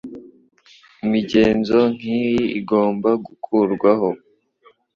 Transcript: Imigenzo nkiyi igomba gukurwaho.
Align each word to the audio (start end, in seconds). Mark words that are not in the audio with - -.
Imigenzo 1.05 1.79
nkiyi 1.95 2.43
igomba 2.59 3.09
gukurwaho. 3.25 4.09